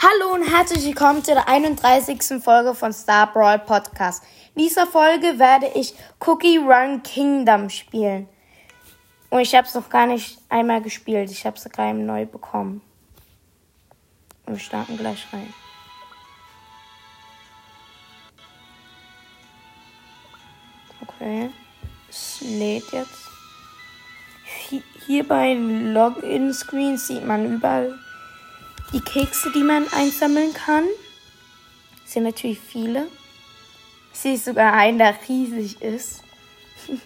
Hallo 0.00 0.32
und 0.32 0.44
herzlich 0.44 0.84
willkommen 0.84 1.24
zu 1.24 1.34
der 1.34 1.48
31. 1.48 2.40
Folge 2.40 2.72
von 2.72 2.92
Star 2.92 3.32
Brawl 3.32 3.58
Podcast. 3.58 4.22
In 4.54 4.62
dieser 4.62 4.86
Folge 4.86 5.40
werde 5.40 5.66
ich 5.74 5.92
Cookie 6.24 6.58
Run 6.58 7.02
Kingdom 7.02 7.68
spielen. 7.68 8.28
Und 9.28 9.40
ich 9.40 9.56
habe 9.56 9.66
es 9.66 9.74
noch 9.74 9.90
gar 9.90 10.06
nicht 10.06 10.38
einmal 10.50 10.80
gespielt. 10.82 11.32
Ich 11.32 11.44
habe 11.44 11.56
es 11.56 11.64
gerade 11.64 11.98
neu 11.98 12.26
bekommen. 12.26 12.80
Und 14.46 14.52
wir 14.52 14.60
starten 14.60 14.96
gleich 14.96 15.26
rein. 15.32 15.52
Okay. 21.02 21.50
Es 22.08 22.40
lädt 22.40 22.92
jetzt. 22.92 23.26
Hier 25.06 25.26
bei 25.26 25.54
Login-Screen 25.54 26.98
sieht 26.98 27.26
man 27.26 27.52
überall 27.52 27.98
die 28.92 29.00
Kekse, 29.00 29.50
die 29.52 29.62
man 29.62 29.86
einsammeln 29.92 30.52
kann. 30.54 30.84
Sind 32.04 32.24
natürlich 32.24 32.58
viele. 32.58 33.06
Ich 34.12 34.20
sehe 34.20 34.38
sogar 34.38 34.72
einen, 34.72 34.98
der 34.98 35.16
riesig 35.28 35.80
ist. 35.82 36.22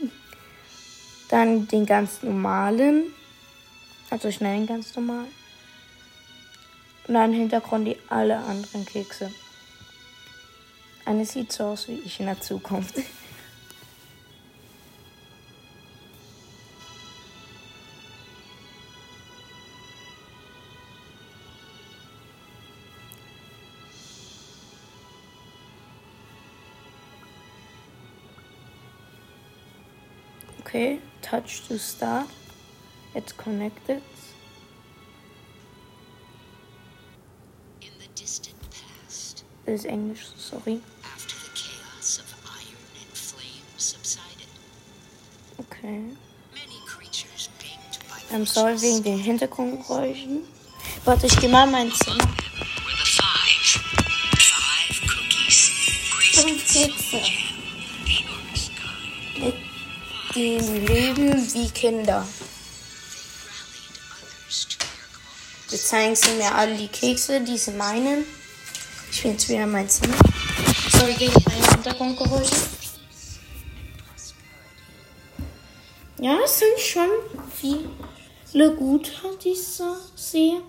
Dann 1.28 1.66
den 1.68 1.86
ganz 1.86 2.22
normalen. 2.22 3.12
Also 4.10 4.30
schnell 4.30 4.66
ganz 4.66 4.94
normal. 4.94 5.24
Und 7.08 7.14
dann 7.14 7.32
im 7.32 7.40
Hintergrund 7.40 7.88
die 7.88 7.96
alle 8.08 8.36
anderen 8.36 8.84
Kekse. 8.86 9.32
Eine 11.04 11.24
sieht 11.24 11.50
so 11.50 11.64
aus 11.64 11.88
wie 11.88 12.00
ich 12.04 12.20
in 12.20 12.26
der 12.26 12.40
Zukunft. 12.40 12.94
Okay, 30.74 31.00
touch 31.20 31.68
to 31.68 31.78
start. 31.78 32.28
It's 33.14 33.30
connected. 33.30 34.00
In 37.82 37.90
the 38.00 38.08
distant 38.14 38.56
past. 38.70 39.44
Das 39.66 39.80
ist 39.80 39.84
Englisch, 39.84 40.28
sorry. 40.38 40.80
After 41.04 41.36
the 41.36 41.50
chaos 41.54 42.20
of 42.20 42.34
iron 42.46 42.88
and 42.96 43.12
flame 43.12 43.68
subsided. 43.76 44.48
Okay. 45.60 46.04
I'm 48.30 48.46
sorry 48.46 48.80
wegen 48.80 49.02
den 49.02 49.18
Hintergrundgeräuschen. 49.18 50.44
Warte, 51.04 51.26
ich 51.26 51.36
geh 51.36 51.48
mal 51.48 51.66
in 51.66 51.72
mein 51.72 51.92
Zimmer. 51.92 52.34
Fünf 56.32 56.72
Kekse 56.72 57.41
die 60.34 60.56
leben 60.58 61.54
wie 61.54 61.68
Kinder. 61.70 62.26
Jetzt 65.70 65.88
zeigen 65.88 66.16
sie 66.16 66.32
mir 66.32 66.54
alle 66.54 66.76
die 66.76 66.88
Kekse, 66.88 67.40
die 67.40 67.58
sie 67.58 67.72
meinen. 67.72 68.24
Ich 69.10 69.22
bin 69.22 69.32
jetzt 69.32 69.48
wieder 69.48 69.64
in 69.64 69.72
mein 69.72 69.88
Zimmer. 69.88 70.16
Sorry 70.90 71.14
gegen 71.14 71.34
meine 71.46 71.66
Hintergrundgeräusche. 71.70 72.54
Ja, 76.18 76.38
es 76.44 76.58
sind 76.58 76.78
schon 76.78 77.08
viele 77.54 78.74
gute, 78.74 79.10
die 79.42 79.50
ich 79.50 79.66
so 79.66 79.96
sehe. 80.14 80.62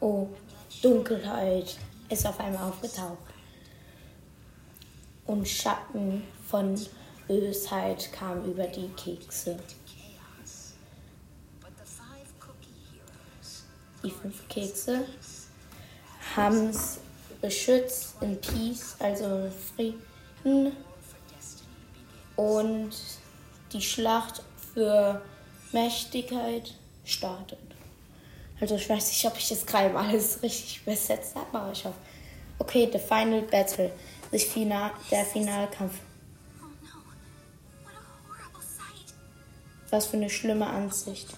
Oh, 0.00 0.28
Dunkelheit 0.82 1.76
ist 2.10 2.26
auf 2.26 2.38
einmal 2.40 2.70
aufgetaucht 2.70 3.35
und 5.26 5.46
Schatten 5.46 6.22
von 6.48 6.78
Bösheit 7.28 8.12
kam 8.12 8.44
über 8.44 8.66
die 8.66 8.88
Kekse. 8.90 9.58
Die 14.02 14.10
fünf 14.10 14.48
Kekse 14.48 15.04
haben 16.36 16.68
es 16.68 16.98
beschützt 17.40 18.14
in 18.20 18.40
Peace, 18.40 18.96
also 18.98 19.50
Frieden. 19.74 20.72
Und 22.36 22.94
die 23.72 23.82
Schlacht 23.82 24.42
für 24.74 25.22
Mächtigkeit 25.72 26.74
startet. 27.04 27.58
Also 28.60 28.76
ich 28.76 28.88
weiß 28.88 29.08
nicht, 29.08 29.26
ob 29.26 29.36
ich 29.36 29.48
das 29.48 29.66
gerade 29.66 29.94
alles 29.96 30.42
richtig 30.42 30.82
übersetzt 30.82 31.34
habe, 31.34 31.58
aber 31.58 31.72
ich 31.72 31.84
hoffe. 31.84 31.96
Okay, 32.58 32.88
the 32.90 32.98
final 32.98 33.42
battle 33.42 33.90
das 34.30 34.44
Final, 34.44 34.90
der 35.10 35.24
Finalkampf. 35.24 35.94
Was 39.90 40.06
für 40.06 40.16
eine 40.16 40.30
schlimme 40.30 40.66
Ansicht. 40.66 41.28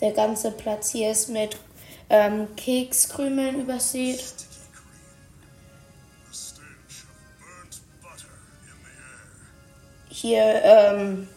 Der 0.00 0.12
ganze 0.12 0.50
Platz 0.50 0.90
hier 0.90 1.10
ist 1.10 1.30
mit 1.30 1.56
ähm, 2.10 2.54
Kekskrümeln 2.56 3.62
übersät. 3.62 4.22
Hier 10.10 10.62
ähm, 10.62 11.28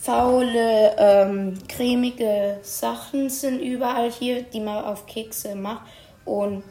faule, 0.00 0.94
ähm, 0.98 1.58
cremige 1.68 2.58
Sachen 2.62 3.30
sind 3.30 3.60
überall 3.60 4.10
hier, 4.10 4.42
die 4.42 4.60
man 4.60 4.84
auf 4.84 5.06
Kekse 5.06 5.54
macht. 5.54 5.86
Und 6.24 6.62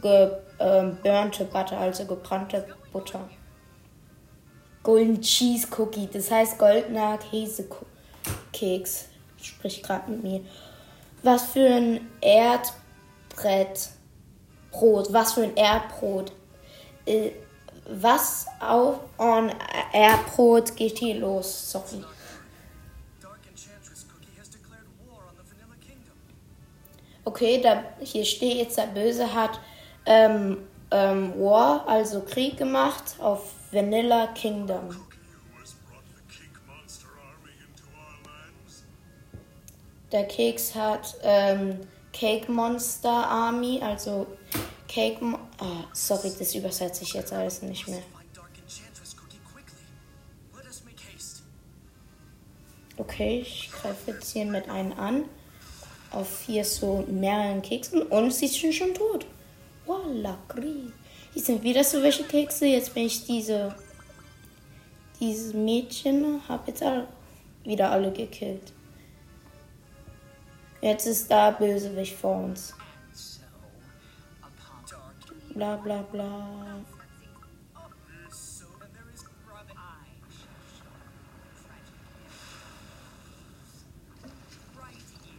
geburnte 0.00 1.44
Butter, 1.44 1.78
also 1.78 2.04
gebrannte 2.06 2.66
Butter. 2.92 3.28
Golden 4.82 5.20
Cheese 5.20 5.68
Cookie, 5.78 6.08
das 6.12 6.30
heißt 6.30 6.58
goldener 6.58 7.18
Käsekeks. 7.18 9.08
Sprich 9.40 9.82
gerade 9.82 10.10
mit 10.10 10.22
mir. 10.22 10.40
Was 11.22 11.44
für 11.44 11.66
ein 11.66 12.08
Erdbrett. 12.20 13.90
Brot, 14.72 15.12
was 15.12 15.34
für 15.34 15.42
ein 15.42 15.56
Erdbrot. 15.56 16.32
Äh, 17.06 17.32
was 17.86 18.46
auf 18.60 19.00
on 19.18 19.52
Erdbrot 19.92 20.74
geht 20.76 20.98
hier 20.98 21.16
los? 21.16 21.70
Sorry. 21.70 22.02
Okay, 27.24 27.60
da, 27.60 27.84
hier 28.00 28.24
steht 28.24 28.56
jetzt, 28.56 28.76
der 28.78 28.86
Böse 28.86 29.32
hat 29.32 29.60
ähm, 30.06 30.58
ähm, 30.90 31.32
War, 31.38 31.86
also 31.88 32.20
Krieg 32.20 32.56
gemacht 32.56 33.16
auf 33.18 33.52
Vanilla 33.70 34.28
Kingdom. 34.28 34.90
Der 40.12 40.24
Keks 40.24 40.74
hat 40.74 41.16
ähm, 41.22 41.80
Cake 42.12 42.52
Monster 42.52 43.08
Army, 43.08 43.80
also 43.82 44.26
Cake. 44.86 45.24
Mo 45.24 45.38
oh, 45.58 45.84
sorry, 45.94 46.30
das 46.38 46.54
übersetze 46.54 47.02
ich 47.02 47.14
jetzt 47.14 47.32
alles 47.32 47.62
nicht 47.62 47.88
mehr. 47.88 48.02
Okay, 52.98 53.40
ich 53.40 53.70
greife 53.72 54.10
jetzt 54.10 54.32
hier 54.32 54.44
mit 54.44 54.68
einem 54.68 54.92
an. 54.92 55.24
Auf 56.10 56.42
hier 56.42 56.66
so 56.66 57.04
mehreren 57.08 57.62
Keksen 57.62 58.02
und 58.02 58.32
sie 58.34 58.44
ist 58.44 58.58
schon 58.58 58.92
tot. 58.92 59.24
Krieg. 60.48 60.92
Hier 61.32 61.42
sind 61.42 61.62
wieder 61.62 61.84
so 61.84 62.02
welche 62.02 62.24
Kekse. 62.24 62.66
Jetzt 62.66 62.94
bin 62.94 63.06
ich 63.06 63.24
diese. 63.24 63.74
Dieses 65.20 65.54
Mädchen. 65.54 66.40
Hab 66.48 66.66
jetzt 66.68 66.82
all, 66.82 67.06
wieder 67.64 67.90
alle 67.90 68.12
gekillt. 68.12 68.72
Jetzt 70.80 71.06
ist 71.06 71.30
da 71.30 71.50
Bösewicht 71.52 72.16
vor 72.16 72.44
uns. 72.44 72.74
Bla 75.54 75.76
bla 75.76 76.02
bla. 76.02 76.80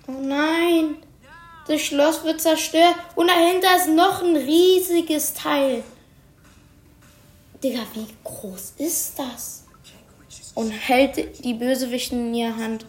Oh 0.06 0.22
nein! 0.22 0.98
Das 1.68 1.82
Schloss 1.82 2.24
wird 2.24 2.42
zerstört 2.42 2.96
und 3.16 3.28
dahinter 3.28 3.76
ist 3.78 3.88
noch 3.88 4.22
ein 4.22 4.36
riesiges 4.36 5.34
Teil. 5.34 5.84
Digga, 7.64 7.80
wie 7.94 8.08
groß 8.24 8.74
ist 8.78 9.18
das? 9.18 9.64
Und 10.56 10.72
hält 10.72 11.44
die 11.44 11.54
Bösewichten 11.54 12.28
in 12.28 12.34
ihrer 12.36 12.58
Hand. 12.58 12.86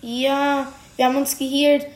Ja, 0.00 0.72
wir 0.96 1.04
haben 1.04 1.16
uns 1.16 1.36
geheilt. 1.36 1.86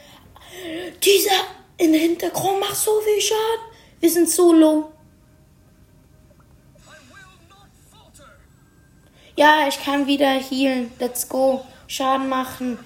Dieser 1.03 1.31
im 1.79 1.95
Hintergrund 1.95 2.61
macht 2.61 2.77
so 2.77 3.01
viel 3.01 3.21
Schaden. 3.21 3.73
Wir 4.01 4.11
sind 4.11 4.29
so 4.29 4.53
low. 4.53 4.93
Ja, 9.37 9.67
ich 9.69 9.83
kann 9.83 10.07
wieder 10.07 10.31
healen. 10.31 10.93
Let's 10.99 11.29
go. 11.29 11.65
Schaden 11.93 12.31
machen. 12.31 12.79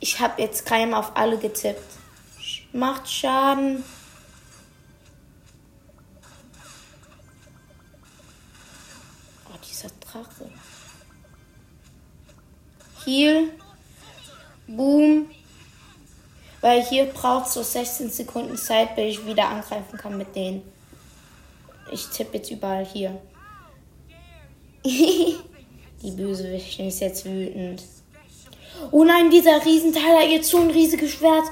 Ich 0.00 0.20
habe 0.20 0.40
jetzt 0.40 0.64
keinem 0.64 0.94
auf 0.94 1.18
alle 1.18 1.36
getippt. 1.36 1.84
Macht 2.72 3.10
Schaden. 3.10 3.84
Oh, 9.46 9.58
dieser 9.70 9.90
Drache. 10.00 10.50
Heal. 13.04 13.50
Boom. 14.66 15.30
Weil 16.62 16.82
hier 16.86 17.04
braucht 17.04 17.50
so 17.50 17.62
16 17.62 18.08
Sekunden 18.08 18.56
Zeit, 18.56 18.96
bis 18.96 19.18
ich 19.18 19.26
wieder 19.26 19.46
angreifen 19.50 19.98
kann 19.98 20.16
mit 20.16 20.34
denen. 20.34 20.62
Ich 21.92 22.06
tippe 22.06 22.38
jetzt 22.38 22.50
überall 22.50 22.86
hier. 22.86 23.20
Die 24.84 26.10
Bösewichtin 26.10 26.88
ist 26.88 27.00
jetzt 27.00 27.26
wütend. 27.26 27.82
Oh 28.90 29.04
nein, 29.04 29.30
dieser 29.30 29.64
Riesenteil 29.64 30.22
hat 30.22 30.28
jetzt 30.28 30.50
so 30.50 30.58
ein 30.58 30.70
riesiges 30.70 31.12
Schwert. 31.12 31.44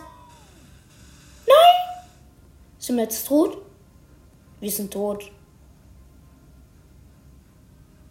Nein! 1.47 2.05
Sind 2.79 2.97
wir 2.97 3.05
jetzt 3.05 3.27
tot? 3.27 3.59
Wir 4.61 4.71
sind 4.71 4.93
tot. 4.93 5.31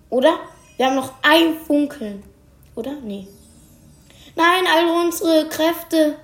Oder? 0.09 0.39
Wir 0.77 0.87
haben 0.87 0.95
noch 0.95 1.13
ein 1.21 1.55
Funkeln. 1.55 2.23
Oder? 2.75 2.93
Nee. 2.93 3.27
Nein, 4.35 4.63
all 4.73 5.05
unsere 5.05 5.47
Kräfte. 5.49 6.17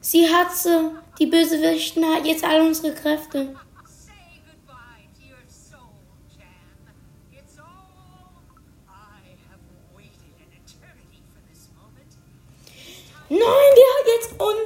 Sie 0.00 0.28
hat 0.28 0.52
sie. 0.54 0.90
Die 1.18 1.26
Bösewichten 1.26 2.04
hat 2.04 2.26
jetzt 2.26 2.44
all 2.44 2.60
unsere 2.60 2.94
Kräfte. 2.94 3.54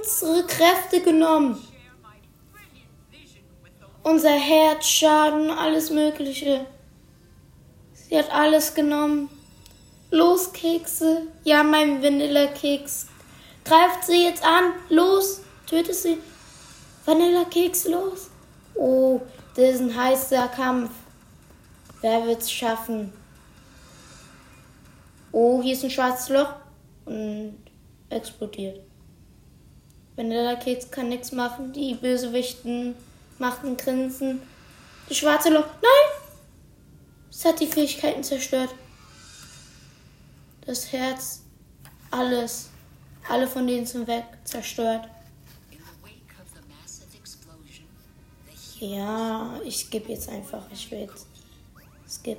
Unsere 0.08 0.46
Kräfte 0.46 1.00
genommen. 1.00 1.62
Unser 4.02 4.30
Herz, 4.32 4.86
Schaden, 4.86 5.50
alles 5.50 5.90
Mögliche. 5.90 6.64
Sie 7.92 8.16
hat 8.16 8.32
alles 8.32 8.74
genommen. 8.74 9.28
Los, 10.10 10.52
Kekse. 10.52 11.26
Ja, 11.44 11.62
mein 11.62 12.02
Vanillakeks. 12.02 13.08
Greift 13.64 14.04
sie 14.06 14.24
jetzt 14.24 14.42
an. 14.42 14.72
Los, 14.88 15.42
töte 15.66 15.92
sie. 15.92 16.16
Vanillakeks, 17.04 17.86
los. 17.88 18.30
Oh, 18.74 19.20
das 19.56 19.74
ist 19.74 19.80
ein 19.80 19.94
heißer 19.94 20.48
Kampf. 20.48 20.90
Wer 22.00 22.24
wird's 22.26 22.50
schaffen? 22.50 23.12
Oh, 25.32 25.60
hier 25.62 25.74
ist 25.74 25.84
ein 25.84 25.90
schwarzes 25.90 26.30
Loch. 26.30 26.54
Und 27.04 27.58
explodiert. 28.08 28.87
Vanillakeks 30.18 30.90
kann 30.90 31.08
nichts 31.08 31.30
machen. 31.30 31.72
Die 31.72 31.94
Bösewichten 31.94 32.96
machen 33.38 33.76
Grinsen. 33.76 34.42
Das 35.08 35.16
schwarze 35.16 35.48
Loch. 35.50 35.66
Nein! 35.80 36.22
Es 37.30 37.44
hat 37.44 37.60
die 37.60 37.68
Fähigkeiten 37.68 38.24
zerstört. 38.24 38.74
Das 40.66 40.90
Herz. 40.90 41.42
Alles. 42.10 42.68
Alle 43.28 43.46
von 43.46 43.64
denen 43.66 43.86
sind 43.86 44.08
weg. 44.08 44.24
Zerstört. 44.42 45.08
Ja, 48.80 49.60
ich 49.64 49.76
skippe 49.76 50.10
jetzt 50.10 50.28
einfach. 50.28 50.64
Ich 50.72 50.90
will 50.90 51.00
jetzt 51.00 51.26
skip. 52.08 52.38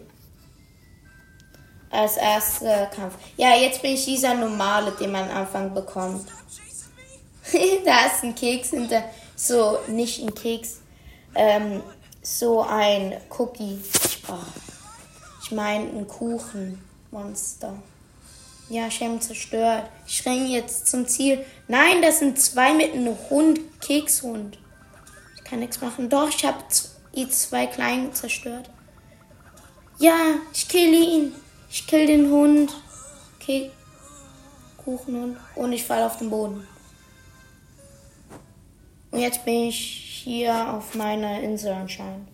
Als 1.89 2.17
erster 2.17 2.87
Kampf. 2.87 3.15
Ja, 3.37 3.55
jetzt 3.55 3.81
bin 3.81 3.93
ich 3.93 4.03
dieser 4.03 4.33
normale, 4.33 4.91
den 4.91 5.13
man 5.13 5.29
am 5.29 5.37
Anfang 5.37 5.73
bekommt. 5.73 6.27
da 7.85 8.05
ist 8.05 8.23
ein 8.23 8.35
Keks 8.35 8.69
hinter. 8.71 9.03
So, 9.35 9.79
nicht 9.87 10.21
ein 10.21 10.33
Keks. 10.33 10.81
Ähm, 11.35 11.81
so 12.21 12.61
ein 12.61 13.15
Cookie. 13.37 13.81
Oh, 14.27 14.33
ich 15.41 15.51
meine 15.51 15.85
ein 15.85 16.07
Kuchenmonster. 16.07 17.81
Ja, 18.69 18.87
ich 18.87 19.01
habe 19.01 19.13
ihn 19.13 19.21
zerstört. 19.21 19.89
Ich 20.05 20.23
renne 20.25 20.47
jetzt 20.47 20.87
zum 20.87 21.07
Ziel. 21.07 21.43
Nein, 21.67 22.01
das 22.01 22.19
sind 22.19 22.39
zwei 22.39 22.73
mit 22.73 22.93
einem 22.93 23.17
Hund, 23.29 23.59
Kekshund. 23.81 24.59
Ich 25.35 25.43
kann 25.43 25.59
nichts 25.59 25.81
machen. 25.81 26.09
Doch, 26.09 26.29
ich 26.29 26.45
habe 26.45 26.63
die 27.15 27.27
zwei 27.29 27.65
kleinen 27.65 28.13
zerstört. 28.13 28.69
Ja, 29.97 30.17
ich 30.53 30.67
kill 30.67 30.93
ihn. 30.93 31.35
Ich 31.71 31.87
kill 31.87 32.05
den 32.05 32.29
Hund. 32.29 32.71
Okay. 33.39 33.71
Kuchenhund. 34.77 35.37
Und 35.55 35.73
ich 35.73 35.83
falle 35.83 36.05
auf 36.05 36.17
den 36.17 36.29
Boden. 36.29 36.67
Und 39.11 39.19
jetzt 39.19 39.45
bin 39.45 39.69
ich 39.69 40.21
hier 40.23 40.73
auf 40.73 40.95
meiner 40.95 41.41
Insel 41.41 41.73
anscheinend. 41.73 42.27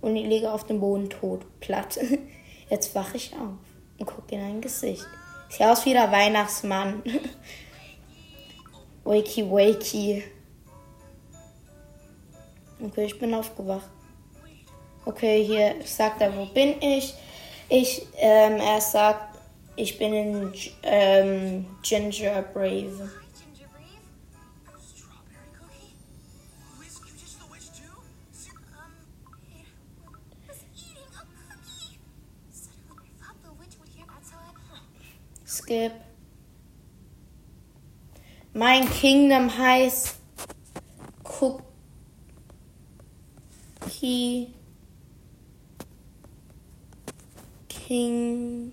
Und 0.00 0.16
ich 0.16 0.26
liege 0.26 0.52
auf 0.52 0.64
dem 0.64 0.80
Boden 0.80 1.10
tot, 1.10 1.42
platt. 1.60 1.98
Jetzt 2.70 2.94
wache 2.94 3.16
ich 3.16 3.32
auf 3.32 3.56
und 3.98 4.06
gucke 4.06 4.34
in 4.34 4.42
ein 4.42 4.60
Gesicht. 4.60 5.06
Sieht 5.48 5.66
aus 5.66 5.84
wie 5.86 5.92
der 5.92 6.12
Weihnachtsmann. 6.12 7.02
wakey, 9.04 9.50
wakey. 9.50 10.22
Okay, 12.80 13.06
ich 13.06 13.18
bin 13.18 13.34
aufgewacht. 13.34 13.88
Okay, 15.04 15.42
hier 15.42 15.74
sagt 15.84 16.20
er, 16.20 16.36
wo 16.36 16.44
bin 16.44 16.80
ich? 16.80 17.14
Ich, 17.68 18.06
ähm, 18.18 18.60
er 18.60 18.80
sagt, 18.80 19.38
ich 19.74 19.98
bin 19.98 20.12
in 20.12 20.52
ähm, 20.82 21.66
Ginger 21.82 22.42
Brave. 22.42 23.10
Skip. 35.58 35.92
Mein 38.54 38.88
Kingdom 38.88 39.56
heißt 39.56 40.16
Cookie 43.90 44.54
King 47.68 48.72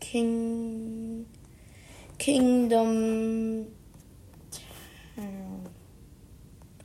King 0.00 1.26
Kingdom 2.18 3.66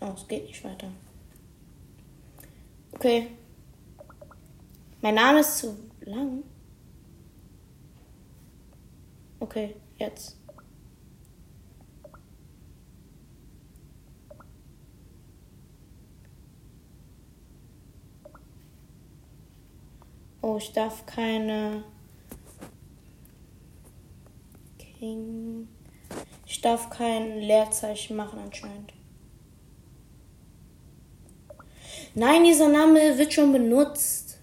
Oh, 0.04 0.14
es 0.16 0.28
geht 0.28 0.48
nicht 0.48 0.64
weiter. 0.64 0.88
Okay. 2.94 3.28
Mein 5.02 5.16
Name 5.16 5.42
ist 5.42 5.60
zu 5.60 5.78
lang. 6.02 6.44
Okay, 9.42 9.76
jetzt. 9.98 10.38
Oh, 20.44 20.58
ich 20.58 20.72
darf 20.74 21.08
keine 21.08 21.84
King. 24.78 25.68
Ich 26.46 26.62
darf 26.62 26.92
kein 26.92 27.40
Leerzeichen 27.40 28.16
machen 28.16 28.38
anscheinend. 28.38 28.94
Nein, 32.14 32.44
dieser 32.44 32.70
Name 32.70 33.18
wird 33.18 33.34
schon 33.34 33.52
benutzt. 33.52 34.38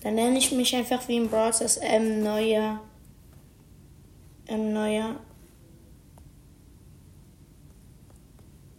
Dann 0.00 0.14
nenne 0.14 0.38
ich 0.38 0.50
mich 0.50 0.74
einfach 0.74 1.06
wie 1.08 1.18
im 1.18 1.28
Browser 1.28 1.82
M 1.82 2.22
Neuer. 2.22 2.80
M 4.46 4.72
Neuer. 4.72 5.16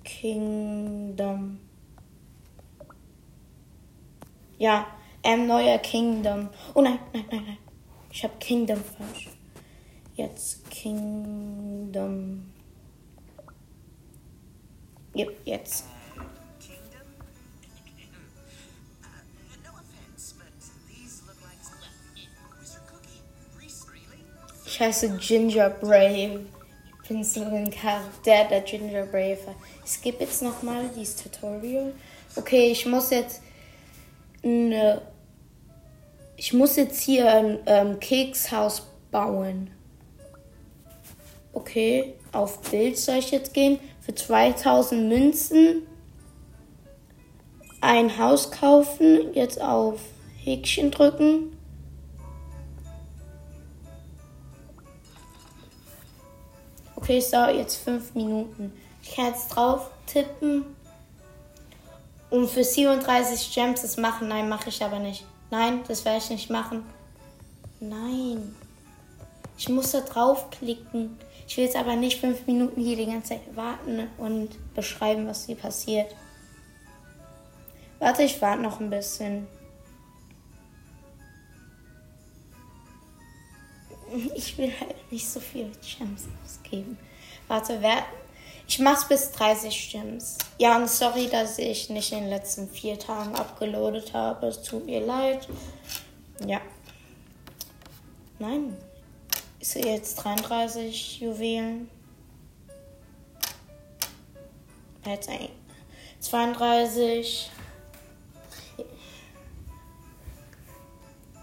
Kingdom. 0.03 1.59
Ja, 4.57 4.87
M 5.21 5.45
neuer 5.45 5.77
Kingdom. 5.79 6.49
Oh 6.73 6.81
nein, 6.81 6.99
nein, 7.13 7.25
nein, 7.29 7.43
nein. 7.45 7.57
Ich 8.11 8.23
habe 8.23 8.33
Kingdom 8.39 8.79
falsch. 8.83 9.29
Jetzt 10.15 10.67
Kingdom. 10.71 12.51
Yep, 15.15 15.37
jetzt. 15.45 15.85
Ich 24.77 24.83
heiße 24.83 25.17
Ginger 25.17 25.71
Brave. 25.71 26.41
Ich 27.01 27.09
bin 27.09 27.23
so 27.23 27.41
ein 27.41 27.71
Charakter, 27.71 28.47
der 28.47 28.61
Ginger 28.61 29.07
Brave. 29.07 29.39
Ich 29.83 29.91
skippe 29.91 30.23
jetzt 30.23 30.43
nochmal 30.43 30.91
dieses 30.95 31.15
Tutorial. 31.15 31.93
Okay, 32.35 32.69
ich 32.69 32.85
muss 32.85 33.09
jetzt 33.09 33.41
eine 34.43 35.01
Ich 36.35 36.53
muss 36.53 36.75
jetzt 36.75 37.01
hier 37.01 37.27
ein 37.33 37.57
ähm, 37.65 37.99
Kekshaus 37.99 38.87
bauen. 39.09 39.71
Okay, 41.53 42.13
auf 42.31 42.61
Bild 42.69 42.99
soll 42.99 43.15
ich 43.15 43.31
jetzt 43.31 43.55
gehen. 43.55 43.79
Für 44.01 44.13
2000 44.13 45.09
Münzen 45.09 45.87
ein 47.81 48.15
Haus 48.19 48.51
kaufen. 48.51 49.33
Jetzt 49.33 49.59
auf 49.59 49.99
Häkchen 50.43 50.91
drücken. 50.91 51.56
Okay, 57.07 57.23
dauert 57.31 57.55
jetzt 57.55 57.77
5 57.77 58.15
Minuten. 58.15 58.73
Ich 59.01 59.15
kann 59.15 59.27
jetzt 59.27 59.47
drauf 59.47 59.91
tippen. 60.07 60.65
Und 62.29 62.49
für 62.49 62.65
37 62.65 63.55
Gems 63.55 63.81
das 63.81 63.95
machen. 63.95 64.27
Nein, 64.27 64.49
mache 64.49 64.67
ich 64.67 64.83
aber 64.83 64.99
nicht. 64.99 65.23
Nein, 65.49 65.85
das 65.87 66.03
werde 66.03 66.17
ich 66.17 66.29
nicht 66.29 66.49
machen. 66.49 66.83
Nein. 67.79 68.53
Ich 69.57 69.69
muss 69.69 69.91
da 69.91 70.01
draufklicken. 70.01 71.17
Ich 71.47 71.55
will 71.55 71.63
jetzt 71.63 71.77
aber 71.77 71.95
nicht 71.95 72.19
fünf 72.19 72.45
Minuten 72.45 72.81
hier 72.81 72.97
die 72.97 73.05
ganze 73.05 73.29
Zeit 73.29 73.55
warten 73.55 74.09
und 74.17 74.49
beschreiben, 74.75 75.29
was 75.29 75.45
hier 75.45 75.55
passiert. 75.55 76.13
Warte, 77.99 78.23
ich 78.23 78.41
warte 78.41 78.61
noch 78.61 78.81
ein 78.81 78.89
bisschen. 78.89 79.47
Ich 84.35 84.57
will 84.57 84.71
halt 84.79 85.11
nicht 85.11 85.27
so 85.27 85.39
viel 85.39 85.71
Gems 85.81 86.25
ausgeben. 86.43 86.97
Warte, 87.47 87.81
wer. 87.81 88.03
Ich 88.67 88.79
mach's 88.79 89.07
bis 89.07 89.31
30 89.31 89.91
Gems. 89.91 90.37
Ja, 90.57 90.75
und 90.75 90.89
sorry, 90.89 91.27
dass 91.29 91.57
ich 91.57 91.89
nicht 91.89 92.11
in 92.11 92.19
den 92.19 92.29
letzten 92.29 92.69
vier 92.69 92.99
Tagen 92.99 93.33
abgeloadet 93.35 94.13
habe. 94.13 94.47
Es 94.47 94.61
tut 94.61 94.85
mir 94.85 94.99
leid. 94.99 95.47
Ja. 96.45 96.59
Nein. 98.39 98.75
Ist 99.59 99.75
jetzt 99.75 100.15
33 100.15 101.21
Juwelen? 101.21 101.89
Jetzt 105.05 105.29
32. 106.19 107.49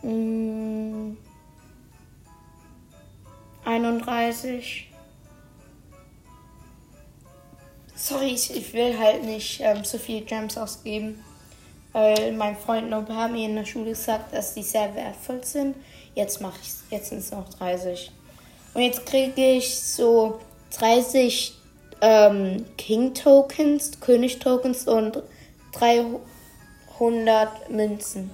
Hm. 0.03 1.17
31. 3.65 4.91
Sorry, 7.97 8.35
ich, 8.35 8.73
will 8.73 8.99
halt 8.99 9.25
nicht 9.25 9.61
ähm, 9.61 9.85
zu 9.85 9.99
viel 9.99 10.23
Gems 10.23 10.59
ausgeben. 10.59 11.25
Weil 11.93 12.33
mein 12.33 12.57
Freund 12.57 12.91
Nobel 12.91 13.29
mir 13.29 13.47
in 13.47 13.55
der 13.55 13.65
Schule 13.65 13.91
gesagt, 13.91 14.35
dass 14.35 14.55
die 14.55 14.65
sehr 14.65 14.95
wertvoll 14.97 15.45
sind. 15.45 15.77
Jetzt 16.15 16.41
mache 16.41 16.59
ich 16.61 16.71
jetzt 16.91 17.11
sind 17.11 17.19
es 17.19 17.31
noch 17.31 17.49
30. 17.55 18.11
Und 18.75 18.83
jetzt 18.83 19.07
kriege 19.07 19.41
ich 19.41 19.79
so 19.79 20.41
30 20.79 21.55
ähm, 22.01 22.67
King 22.77 23.15
Tokens, 23.15 24.01
König 24.01 24.41
Tokens 24.41 24.89
und 24.89 25.23
300 25.73 27.71
Münzen. 27.71 28.31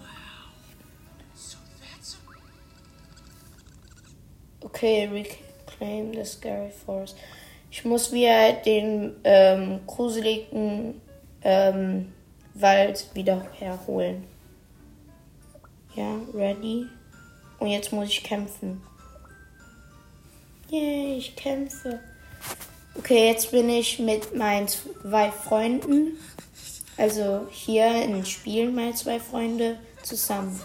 Okay, 4.72 5.08
reclaim 5.08 6.14
the 6.14 6.24
scary 6.24 6.70
forest. 6.70 7.16
Ich 7.70 7.84
muss 7.84 8.12
wieder 8.12 8.52
den 8.52 9.16
ähm, 9.24 9.80
gruseligen 9.86 11.00
ähm, 11.42 12.12
Wald 12.54 13.06
wieder 13.14 13.46
herholen. 13.58 14.24
Ja, 15.94 16.16
ready. 16.32 16.86
Und 17.58 17.68
jetzt 17.68 17.92
muss 17.92 18.08
ich 18.08 18.22
kämpfen. 18.22 18.80
Yay, 20.70 21.18
ich 21.18 21.34
kämpfe. 21.34 22.00
Okay, 22.96 23.28
jetzt 23.28 23.50
bin 23.50 23.68
ich 23.68 23.98
mit 23.98 24.36
meinen 24.36 24.68
zwei 24.68 25.30
Freunden, 25.30 26.16
also 26.96 27.46
hier 27.50 28.02
in 28.04 28.24
Spielen 28.24 28.74
meine 28.74 28.94
zwei 28.94 29.18
Freunde 29.18 29.78
zusammen. 30.02 30.60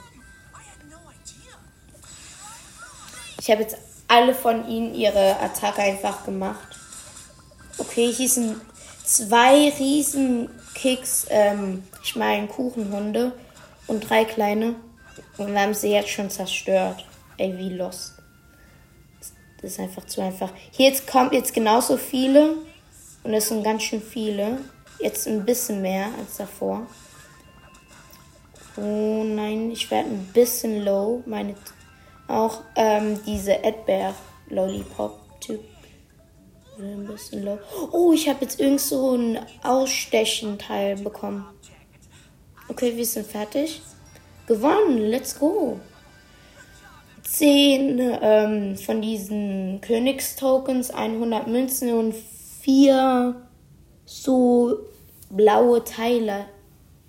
Ich 3.39 3.51
habe 3.51 3.61
jetzt 3.61 3.77
alle 4.07 4.33
von 4.33 4.67
ihnen 4.67 4.93
ihre 4.93 5.39
Attacke 5.39 5.81
einfach 5.81 6.25
gemacht. 6.25 6.79
Okay, 7.77 8.11
hier 8.11 8.29
sind 8.29 8.61
zwei 9.03 9.69
riesen 9.77 10.49
Kicks, 10.73 11.25
ähm, 11.29 11.83
ich 12.03 12.15
meine 12.15 12.47
Kuchenhunde 12.47 13.33
und 13.87 14.09
drei 14.09 14.25
kleine. 14.25 14.75
Und 15.37 15.51
wir 15.53 15.59
haben 15.59 15.73
sie 15.73 15.91
jetzt 15.91 16.09
schon 16.09 16.29
zerstört. 16.29 17.05
Ey, 17.37 17.57
wie 17.57 17.69
los. 17.69 18.13
Das 19.61 19.71
ist 19.71 19.79
einfach 19.79 20.05
zu 20.05 20.21
einfach. 20.21 20.51
Hier 20.71 20.89
jetzt 20.89 21.07
kommt 21.07 21.33
jetzt 21.33 21.53
genauso 21.53 21.97
viele. 21.97 22.55
Und 23.23 23.33
es 23.33 23.49
sind 23.49 23.63
ganz 23.63 23.83
schön 23.83 24.01
viele. 24.01 24.59
Jetzt 24.99 25.27
ein 25.27 25.45
bisschen 25.45 25.81
mehr 25.81 26.09
als 26.19 26.37
davor. 26.37 26.85
Oh 28.77 29.23
nein, 29.23 29.71
ich 29.71 29.89
werde 29.89 30.09
ein 30.09 30.29
bisschen 30.33 30.83
low. 30.83 31.23
Meine 31.25 31.55
auch 32.27 32.61
ähm, 32.75 33.19
diese 33.25 33.51
Erdbeer 33.51 34.13
Lollipop 34.49 35.19
Typ 35.39 35.61
ein 36.79 37.05
bisschen 37.05 37.43
low. 37.43 37.57
Oh, 37.91 38.11
ich 38.13 38.27
habe 38.27 38.41
jetzt 38.41 38.59
irgend 38.59 38.81
so 38.81 39.15
ein 39.15 39.39
Ausstechenteil 39.63 40.97
bekommen. 40.97 41.45
Okay, 42.67 42.95
wir 42.95 43.05
sind 43.05 43.27
fertig. 43.27 43.81
Gewonnen, 44.47 44.97
let's 44.97 45.37
go. 45.37 45.79
Zehn 47.23 47.99
ähm, 48.21 48.77
von 48.77 49.01
diesen 49.01 49.81
Königstokens, 49.81 50.91
100 50.91 51.47
Münzen 51.47 51.93
und 51.93 52.15
vier 52.61 53.35
so 54.05 54.79
blaue 55.29 55.83
Teile. 55.83 56.45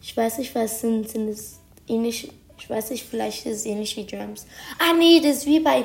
Ich 0.00 0.16
weiß 0.16 0.38
nicht, 0.38 0.54
was 0.54 0.80
sind. 0.80 1.08
Sind 1.08 1.28
es 1.28 1.60
ähnlich? 1.86 2.30
Ich 2.58 2.68
weiß 2.70 2.90
nicht, 2.90 3.06
vielleicht 3.08 3.46
ist 3.46 3.58
es 3.60 3.66
ähnlich 3.66 3.96
wie 3.96 4.04
Gems. 4.04 4.46
Ah, 4.78 4.92
nee, 4.92 5.20
das 5.20 5.38
ist 5.38 5.46
wie 5.46 5.60
bei 5.60 5.84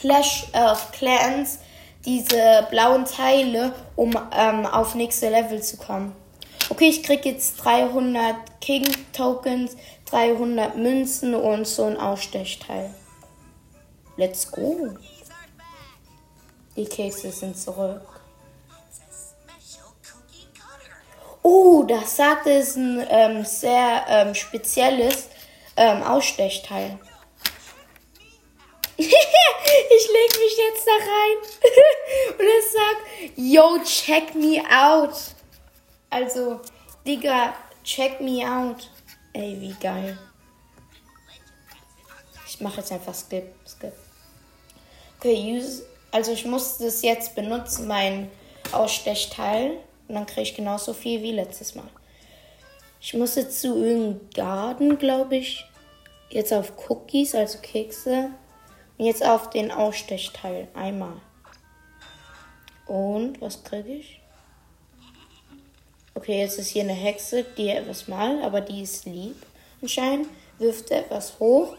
Clash 0.00 0.46
of 0.52 0.92
Clans 0.92 1.58
diese 2.04 2.66
blauen 2.70 3.04
Teile, 3.04 3.72
um 3.96 4.16
ähm, 4.32 4.66
auf 4.66 4.94
nächste 4.94 5.28
Level 5.28 5.62
zu 5.62 5.76
kommen. 5.76 6.14
Okay, 6.68 6.88
ich 6.88 7.02
krieg 7.02 7.24
jetzt 7.24 7.56
300 7.64 8.60
King 8.60 8.86
Tokens, 9.12 9.76
300 10.06 10.76
Münzen 10.76 11.34
und 11.34 11.66
so 11.66 11.84
ein 11.84 11.96
Ausstechteil. 11.96 12.92
Let's 14.16 14.50
go. 14.50 14.94
Die 16.76 16.84
Kekse 16.84 17.30
sind 17.30 17.58
zurück. 17.58 18.02
Oh, 21.42 21.84
das 21.84 22.16
sagt 22.16 22.46
es 22.46 22.76
ein 22.76 23.06
ähm, 23.08 23.44
sehr 23.44 24.04
ähm, 24.08 24.34
spezielles 24.34 25.28
ähm, 25.76 26.02
Ausstechteil. 26.02 26.98
ich 28.96 29.08
leg 29.08 30.38
mich 30.38 30.56
jetzt 30.56 30.86
da 30.86 30.92
rein 30.92 31.38
und 32.38 32.46
es 32.58 32.72
sagt, 32.72 33.36
yo, 33.36 33.78
check 33.84 34.34
me 34.34 34.62
out. 34.70 35.14
Also, 36.08 36.60
Digga, 37.06 37.54
check 37.84 38.20
me 38.20 38.42
out. 38.48 38.90
Ey, 39.32 39.60
wie 39.60 39.74
geil. 39.74 40.18
Ich 42.46 42.60
mache 42.60 42.78
jetzt 42.78 42.90
einfach 42.90 43.14
Skip, 43.14 43.52
Skip. 43.66 43.92
Okay, 45.18 45.58
use, 45.58 45.84
also 46.10 46.32
ich 46.32 46.46
muss 46.46 46.78
das 46.78 47.02
jetzt 47.02 47.34
benutzen, 47.34 47.86
mein 47.86 48.30
Ausstechteil. 48.72 49.78
Und 50.08 50.14
dann 50.14 50.24
kriege 50.24 50.42
ich 50.42 50.54
genauso 50.54 50.94
viel 50.94 51.22
wie 51.22 51.32
letztes 51.32 51.74
Mal. 51.74 51.88
Ich 53.06 53.14
muss 53.14 53.36
jetzt 53.36 53.60
zu 53.60 53.68
irgendeinem 53.76 54.30
Garten, 54.34 54.98
glaube 54.98 55.36
ich. 55.36 55.64
Jetzt 56.28 56.52
auf 56.52 56.72
Cookies, 56.88 57.36
also 57.36 57.58
Kekse. 57.62 58.30
Und 58.98 59.04
jetzt 59.04 59.24
auf 59.24 59.48
den 59.50 59.70
Ausstechteil. 59.70 60.66
Einmal. 60.74 61.20
Und 62.88 63.40
was 63.40 63.62
kriege 63.62 63.92
ich? 63.92 64.20
Okay, 66.14 66.40
jetzt 66.40 66.58
ist 66.58 66.70
hier 66.70 66.82
eine 66.82 66.94
Hexe, 66.94 67.44
die 67.56 67.68
etwas 67.68 68.08
malt, 68.08 68.42
aber 68.42 68.60
die 68.60 68.82
ist 68.82 69.04
lieb 69.04 69.36
anscheinend. 69.80 70.26
Wirft 70.58 70.90
etwas 70.90 71.38
hoch. 71.38 71.76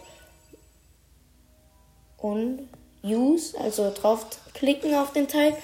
Und 2.15 2.69
use, 3.03 3.59
also 3.59 3.91
draufklicken 3.93 4.95
auf 4.95 5.11
den 5.11 5.27
Teil 5.27 5.57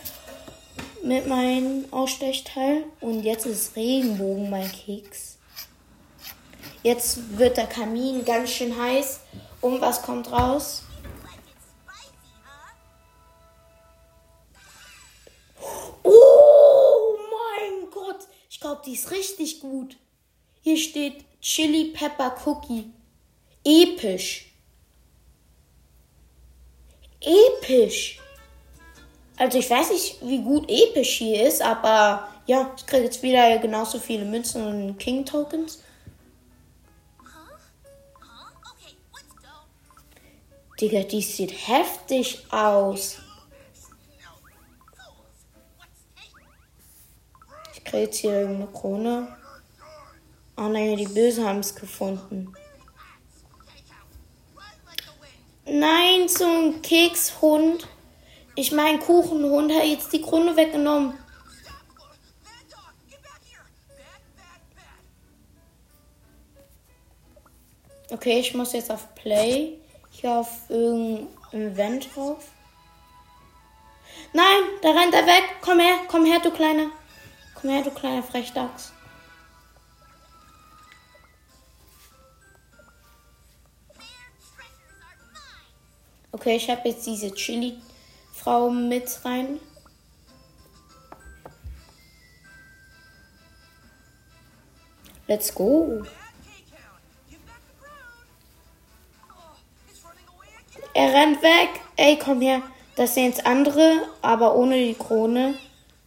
mit 1.06 1.26
meinem 1.26 1.86
Ausstechteil. 1.92 2.84
Und 3.00 3.24
jetzt 3.24 3.46
ist 3.46 3.78
Regenbogen 3.78 4.50
mein 4.50 4.70
Keks. 4.70 5.38
Jetzt 6.84 7.38
wird 7.38 7.58
der 7.58 7.68
Kamin 7.68 8.26
ganz 8.26 8.52
schön 8.52 8.78
heiß. 8.78 9.22
Und 9.62 9.80
was 9.80 10.02
kommt 10.02 10.32
raus? 10.32 10.84
Oh 16.04 17.18
mein 17.32 17.90
Gott! 17.90 18.28
Ich 18.50 18.60
glaube, 18.60 18.82
die 18.86 18.94
ist 18.94 19.10
richtig 19.12 19.62
gut. 19.62 19.96
Hier 20.62 20.78
steht 20.78 21.24
Chili 21.42 21.94
Pepper 21.94 22.36
Cookie. 22.46 22.92
Episch. 23.64 24.54
episch. 27.24 28.20
Also 29.38 29.58
ich 29.58 29.70
weiß 29.70 29.92
nicht, 29.92 30.18
wie 30.22 30.42
gut 30.42 30.70
episch 30.70 31.18
hier 31.18 31.48
ist, 31.48 31.62
aber 31.62 32.28
ja, 32.46 32.72
ich 32.78 32.86
kriege 32.86 33.06
jetzt 33.06 33.24
wieder 33.24 33.58
genauso 33.58 34.00
viele 34.00 34.26
Münzen 34.26 34.66
und 34.66 34.98
King 35.00 35.26
Tokens. 35.26 35.83
Digga, 40.80 41.04
die 41.04 41.22
sieht 41.22 41.52
heftig 41.68 42.46
aus. 42.52 43.18
Ich 47.74 47.84
kriege 47.84 48.04
jetzt 48.04 48.18
hier 48.18 48.42
irgendeine 48.42 48.72
Krone. 48.72 49.38
Oh 50.58 50.68
nein, 50.68 50.98
die 50.98 51.08
Böse 51.08 51.46
haben 51.46 51.60
es 51.60 51.76
gefunden. 51.76 52.54
Nein, 55.66 56.28
so 56.28 56.46
ein 56.46 56.82
Kekshund. 56.82 57.88
Ich 58.56 58.72
meine, 58.72 59.00
Kuchenhund 59.00 59.72
hat 59.72 59.86
jetzt 59.86 60.12
die 60.12 60.22
Krone 60.22 60.56
weggenommen. 60.56 61.18
Okay, 68.12 68.40
ich 68.40 68.54
muss 68.54 68.74
jetzt 68.74 68.92
auf 68.92 69.16
Play. 69.16 69.80
Hier 70.24 70.32
auf 70.32 70.70
irgendein 70.70 71.28
Event 71.52 72.16
drauf. 72.16 72.46
Nein, 74.32 74.64
da 74.82 74.92
rennt 74.92 75.14
er 75.14 75.28
weg. 75.28 75.44
Komm 75.60 75.80
her, 75.80 75.98
komm 76.08 76.24
her, 76.24 76.40
du 76.40 76.50
kleiner. 76.50 76.92
Komm 77.56 77.70
her, 77.72 77.84
du 77.84 77.92
kleiner 77.92 78.24
Frechdachs. 78.24 78.94
Okay, 86.32 86.56
ich 86.56 86.70
habe 86.70 86.88
jetzt 86.88 87.06
diese 87.06 87.34
Chili-Frau 87.34 88.70
mit 88.70 89.26
rein. 89.26 89.60
Let's 95.28 95.54
go. 95.54 96.06
Er 101.04 101.14
rennt 101.14 101.44
weg. 101.44 101.82
Ey, 101.98 102.18
komm 102.18 102.40
her. 102.40 102.62
Das 102.96 103.14
sind 103.14 103.26
jetzt 103.26 103.46
andere, 103.46 104.04
aber 104.22 104.56
ohne 104.56 104.76
die 104.76 104.94
Krone, 104.94 105.56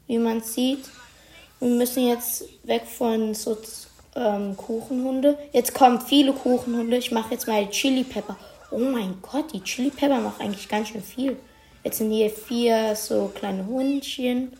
wie 0.07 0.17
man 0.17 0.41
sieht. 0.41 0.89
Wir 1.61 1.69
müssen 1.69 2.07
jetzt 2.07 2.45
weg 2.63 2.85
von 2.87 3.35
so 3.35 3.59
ähm, 4.15 4.57
Kuchenhunde. 4.57 5.37
Jetzt 5.53 5.75
kommen 5.75 6.01
viele 6.01 6.33
Kuchenhunde. 6.33 6.97
Ich 6.97 7.13
mache 7.13 7.35
jetzt 7.35 7.47
mal 7.47 7.69
Chili 7.69 8.05
Pepper. 8.05 8.39
Oh 8.71 8.79
mein 8.79 9.19
Gott, 9.21 9.53
die 9.53 9.61
Chili 9.61 9.91
Pepper 9.91 10.19
macht 10.19 10.41
eigentlich 10.41 10.67
ganz 10.67 10.89
schön 10.89 11.03
viel. 11.03 11.37
Jetzt 11.85 11.99
sind 11.99 12.11
hier 12.11 12.31
vier 12.31 12.97
so 12.97 13.31
kleine 13.35 13.67
Hundchen. 13.67 14.57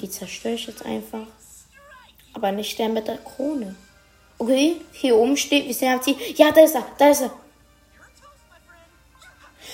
Die 0.00 0.10
zerstöre 0.10 0.54
ich 0.54 0.66
jetzt 0.66 0.84
einfach. 0.84 1.28
Aber 2.32 2.50
nicht 2.50 2.76
der 2.80 2.88
mit 2.88 3.06
der 3.06 3.18
Krone. 3.18 3.76
Okay, 4.38 4.74
hier 4.90 5.14
oben 5.14 5.36
steht, 5.36 5.68
wie 5.68 5.72
sehr 5.72 5.92
hat 5.92 6.02
sie. 6.02 6.16
Ja, 6.34 6.50
da 6.50 6.64
ist 6.64 6.74
er, 6.74 6.84
da 6.98 7.10
ist 7.10 7.20
er. 7.20 7.30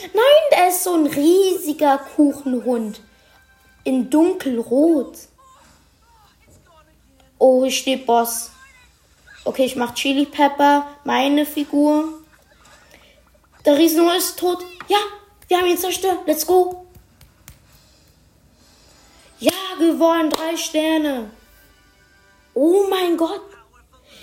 Nein, 0.03 0.43
der 0.53 0.69
ist 0.69 0.85
so 0.85 0.95
ein 0.95 1.07
riesiger 1.07 1.99
Kuchenhund. 1.99 3.01
In 3.85 4.11
dunkelrot. 4.11 5.17
Oh, 7.39 7.63
hier 7.63 7.73
steht 7.73 8.07
Boss. 8.07 8.51
Okay, 9.45 9.65
ich 9.65 9.77
mach 9.77 9.95
Chili 9.95 10.27
Pepper, 10.27 10.87
meine 11.05 11.47
Figur. 11.47 12.21
Der 13.65 13.79
Riesenohr 13.79 14.17
ist 14.17 14.39
tot. 14.39 14.59
Ja, 14.89 14.99
wir 15.49 15.59
haben 15.59 15.67
ihn 15.67 15.79
zerstört. 15.79 16.21
Let's 16.27 16.47
go. 16.47 16.87
Ja, 19.39 19.53
gewonnen. 19.79 20.31
Drei 20.31 20.57
Sterne. 20.57 21.31
Oh 22.55 22.85
mein 22.91 23.17
Gott. 23.17 23.43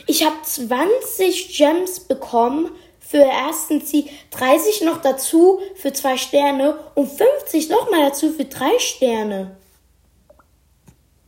Ich 0.05 0.23
habe 0.23 0.41
20 0.41 1.57
Gems 1.57 1.99
bekommen 1.99 2.71
für 3.09 3.23
ersten 3.23 3.79
Sieg, 3.81 4.09
30 4.31 4.81
noch 4.81 5.01
dazu 5.01 5.61
für 5.75 5.93
zwei 5.93 6.17
Sterne 6.17 6.77
und 6.95 7.07
50 7.07 7.69
nochmal 7.69 8.09
dazu 8.09 8.33
für 8.33 8.45
drei 8.45 8.77
Sterne. 8.79 9.55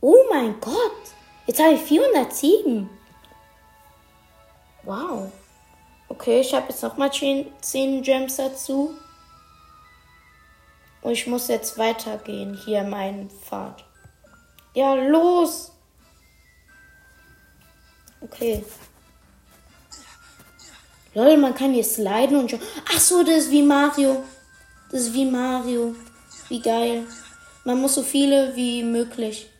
Oh 0.02 0.24
mein 0.30 0.60
Gott, 0.60 0.74
jetzt 1.46 1.60
habe 1.60 1.74
ich 1.74 1.80
407. 1.80 2.88
Wow. 4.82 5.30
Okay, 6.08 6.40
ich 6.40 6.52
habe 6.52 6.68
jetzt 6.68 6.82
nochmal 6.82 7.10
10 7.12 8.02
Gems 8.02 8.36
dazu. 8.36 8.94
Und 11.02 11.12
ich 11.12 11.26
muss 11.26 11.48
jetzt 11.48 11.78
weitergehen, 11.78 12.60
hier 12.64 12.82
meinen 12.82 13.30
Pfad. 13.30 13.84
Ja, 14.74 14.94
los! 14.94 15.72
Okay. 18.20 18.62
Lol, 21.14 21.36
man 21.36 21.54
kann 21.54 21.72
hier 21.72 21.84
sliden 21.84 22.36
und 22.36 22.50
schon. 22.50 22.60
Ach 22.88 23.00
so, 23.00 23.22
das 23.22 23.44
ist 23.44 23.50
wie 23.50 23.62
Mario. 23.62 24.22
Das 24.92 25.02
ist 25.02 25.14
wie 25.14 25.24
Mario. 25.24 25.96
Wie 26.48 26.60
geil. 26.60 27.04
Man 27.64 27.80
muss 27.80 27.94
so 27.94 28.02
viele 28.02 28.54
wie 28.54 28.82
möglich. 28.82 29.50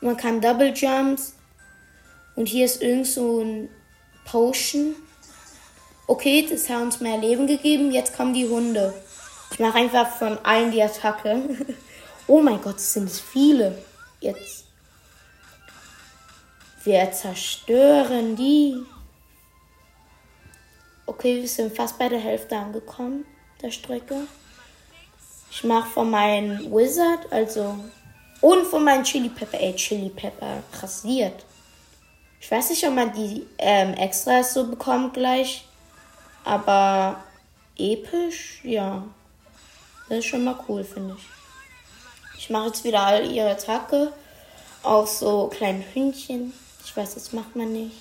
Man 0.00 0.16
kann 0.16 0.40
Double 0.40 0.72
Jumps. 0.74 1.34
Und 2.36 2.46
hier 2.46 2.64
ist 2.64 2.80
irgend 2.80 3.06
so 3.06 3.40
ein 3.40 3.68
Potion. 4.24 4.94
Okay, 6.06 6.46
das 6.48 6.68
hat 6.68 6.80
uns 6.80 7.00
mehr 7.00 7.18
Leben 7.18 7.46
gegeben. 7.46 7.90
Jetzt 7.90 8.16
kommen 8.16 8.34
die 8.34 8.48
Hunde. 8.48 8.94
Ich 9.52 9.58
mache 9.58 9.78
einfach 9.78 10.08
von 10.16 10.38
allen 10.44 10.70
die 10.70 10.82
Attacke. 10.82 11.42
oh 12.28 12.40
mein 12.40 12.62
Gott, 12.62 12.76
es 12.76 12.92
sind 12.92 13.10
viele. 13.10 13.76
Jetzt. 14.20 14.69
Wir 16.84 17.12
zerstören 17.12 18.36
die. 18.36 18.76
Okay, 21.06 21.40
wir 21.40 21.48
sind 21.48 21.76
fast 21.76 21.98
bei 21.98 22.08
der 22.08 22.20
Hälfte 22.20 22.56
angekommen 22.56 23.26
der 23.60 23.70
Strecke. 23.70 24.26
Ich 25.50 25.64
mache 25.64 25.90
von 25.90 26.10
meinem 26.10 26.72
Wizard, 26.72 27.30
also 27.30 27.76
und 28.40 28.64
von 28.66 28.84
meinem 28.84 29.04
Chili 29.04 29.28
Pepper, 29.28 29.60
ey, 29.60 29.74
Chili 29.74 30.08
Pepper 30.08 30.62
rasiert. 30.80 31.44
Ich 32.40 32.50
weiß 32.50 32.70
nicht, 32.70 32.86
ob 32.86 32.94
man 32.94 33.12
die 33.12 33.46
ähm, 33.58 33.92
Extras 33.94 34.54
so 34.54 34.66
bekommt 34.66 35.12
gleich, 35.12 35.66
aber 36.44 37.22
episch, 37.76 38.60
ja. 38.62 39.02
Das 40.08 40.18
ist 40.18 40.26
schon 40.26 40.44
mal 40.44 40.58
cool, 40.68 40.82
finde 40.84 41.16
ich. 41.18 42.38
Ich 42.38 42.48
mache 42.48 42.68
jetzt 42.68 42.84
wieder 42.84 43.00
all 43.00 43.30
ihre 43.30 43.50
Attacke 43.50 44.12
auf 44.82 45.10
so 45.10 45.48
kleinen 45.48 45.84
Hündchen. 45.92 46.54
Ich 46.84 46.96
weiß, 46.96 47.14
das 47.14 47.32
macht 47.32 47.54
man 47.56 47.72
nicht. 47.72 47.96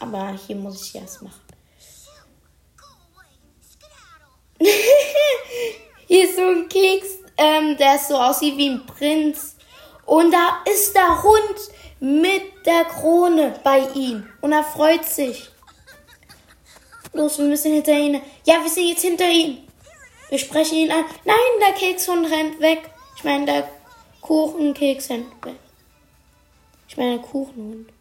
Aber 0.00 0.38
hier 0.46 0.56
muss 0.56 0.86
ich 0.86 0.94
erst 0.94 1.22
machen. 1.22 1.40
hier 6.06 6.24
ist 6.24 6.36
so 6.36 6.42
ein 6.42 6.68
Keks, 6.68 7.06
ähm, 7.36 7.76
der 7.76 7.98
so 7.98 8.16
aussieht 8.16 8.56
wie 8.56 8.70
ein 8.70 8.86
Prinz. 8.86 9.56
Und 10.06 10.32
da 10.32 10.62
ist 10.70 10.94
der 10.94 11.22
Hund 11.22 11.58
mit 12.00 12.66
der 12.66 12.84
Krone 12.84 13.58
bei 13.62 13.80
ihm. 13.94 14.28
Und 14.40 14.52
er 14.52 14.64
freut 14.64 15.04
sich. 15.04 15.50
Los, 17.12 17.38
wir 17.38 17.46
müssen 17.46 17.72
hinter 17.72 17.92
ihn. 17.92 18.20
Ja, 18.44 18.62
wir 18.62 18.70
sind 18.70 18.88
jetzt 18.88 19.02
hinter 19.02 19.28
ihm. 19.28 19.58
Wir 20.28 20.38
sprechen 20.38 20.76
ihn 20.76 20.92
an. 20.92 21.04
Nein, 21.24 21.36
der 21.60 21.74
Kekshund 21.74 22.30
rennt 22.30 22.60
weg. 22.60 22.90
Ich 23.16 23.24
meine, 23.24 23.46
der 23.46 23.68
Kuchenkeks 24.20 25.10
rennt 25.10 25.44
weg. 25.44 25.56
Ich 26.88 26.96
meine, 26.96 27.20
Kuchenhund. 27.20 27.92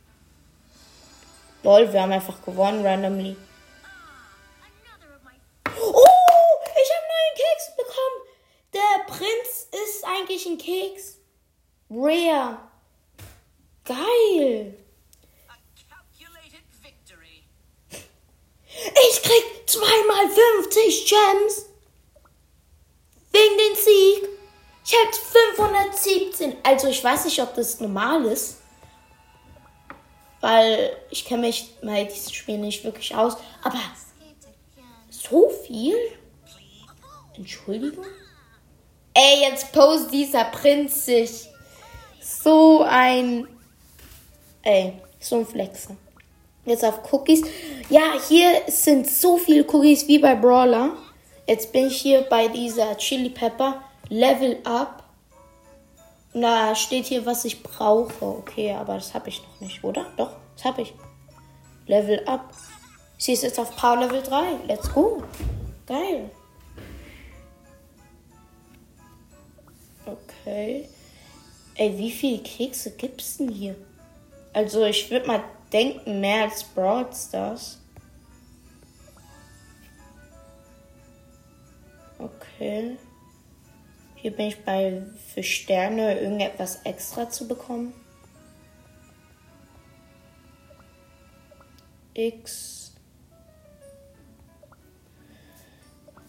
Lol, 1.61 1.91
wir 1.91 2.01
haben 2.01 2.13
einfach 2.13 2.41
gewonnen, 2.43 2.85
randomly. 2.85 3.35
Oh, 5.65 6.05
ich 6.73 6.89
habe 6.95 7.05
neuen 7.11 7.35
Keks 7.35 7.75
bekommen. 7.75 8.19
Der 8.73 9.03
Prinz 9.05 9.67
ist 9.71 10.05
eigentlich 10.05 10.45
ein 10.45 10.57
Keks. 10.57 11.17
Rare. 11.89 12.59
Geil. 13.83 14.77
Ich 19.09 19.21
krieg 19.21 19.43
zweimal 19.65 20.29
50 20.29 21.05
Gems. 21.05 21.65
Wegen 23.31 23.57
den 23.57 23.75
Sieg. 23.75 24.29
Ich 24.85 24.93
hätte 24.93 25.19
517. 25.19 26.55
Also 26.63 26.87
ich 26.87 27.03
weiß 27.03 27.25
nicht, 27.25 27.41
ob 27.41 27.53
das 27.53 27.81
normal 27.81 28.23
ist 28.25 28.61
weil 30.47 30.95
ich 31.09 31.25
kenne 31.25 31.47
mich 31.47 31.71
bei 31.81 32.05
diesem 32.05 32.33
Spiel 32.33 32.57
nicht 32.57 32.81
wirklich 32.85 33.13
aus. 33.13 33.35
Aber 33.63 33.79
so 35.09 35.49
viel? 35.49 35.97
Entschuldigung? 37.35 38.05
Ey, 39.13 39.41
jetzt 39.41 39.73
post 39.73 40.13
dieser 40.13 40.45
Prinz 40.45 41.05
sich. 41.05 41.49
So 42.21 42.81
ein. 42.87 43.45
Ey, 44.61 44.93
so 45.19 45.39
ein 45.39 45.45
Flexer. 45.45 45.97
Jetzt 46.63 46.85
auf 46.85 47.11
Cookies. 47.11 47.41
Ja, 47.89 48.13
hier 48.29 48.61
sind 48.67 49.05
so 49.05 49.37
viele 49.37 49.65
Cookies 49.65 50.07
wie 50.07 50.19
bei 50.19 50.33
Brawler. 50.33 50.95
Jetzt 51.45 51.73
bin 51.73 51.87
ich 51.87 51.97
hier 52.01 52.21
bei 52.21 52.47
dieser 52.47 52.95
Chili 52.95 53.31
Pepper. 53.31 53.83
Level 54.07 54.59
Up. 54.63 55.03
Da 56.33 56.75
steht 56.75 57.05
hier, 57.05 57.25
was 57.25 57.45
ich 57.45 57.63
brauche. 57.63 58.23
Okay, 58.23 58.73
aber 58.73 58.95
das 58.95 59.13
habe 59.13 59.29
ich 59.29 59.41
noch 59.41 59.61
nicht, 59.61 59.83
oder? 59.83 60.05
Doch, 60.17 60.35
das 60.55 60.65
habe 60.65 60.81
ich. 60.83 60.93
Level 61.87 62.23
Up. 62.27 62.53
Sie 63.17 63.33
ist 63.33 63.43
jetzt 63.43 63.59
auf 63.59 63.75
Power 63.75 63.97
Level 63.97 64.21
3. 64.21 64.65
Let's 64.67 64.93
go. 64.93 65.23
Geil. 65.85 66.29
Okay. 70.05 70.87
Ey, 71.75 71.97
wie 71.97 72.11
viele 72.11 72.39
Kekse 72.39 72.91
gibt's 72.91 73.37
denn 73.37 73.49
hier? 73.49 73.75
Also, 74.53 74.83
ich 74.83 75.09
würde 75.09 75.27
mal 75.27 75.43
denken, 75.71 76.19
mehr 76.19 76.43
als 76.43 76.63
Broad 76.63 77.15
Stars. 77.15 77.79
Okay. 82.19 82.97
Hier 84.27 84.35
bin 84.35 84.47
ich 84.47 84.61
bei 84.65 85.03
für 85.33 85.41
Sterne 85.41 86.19
irgendetwas 86.19 86.81
extra 86.83 87.29
zu 87.29 87.47
bekommen. 87.47 87.93
X. 92.13 92.93